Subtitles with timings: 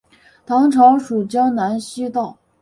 [0.47, 2.35] 唐朝属江南西道。